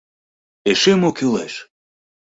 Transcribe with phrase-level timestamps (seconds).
[0.71, 1.53] —Эше мо кӱлеш?!